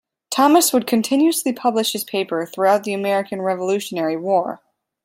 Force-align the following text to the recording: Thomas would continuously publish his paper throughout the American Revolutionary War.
Thomas 0.31 0.73
would 0.73 0.87
continuously 0.87 1.53
publish 1.53 1.93
his 1.93 2.03
paper 2.03 2.47
throughout 2.47 2.85
the 2.85 2.93
American 2.95 3.39
Revolutionary 3.39 4.17
War. 4.17 4.59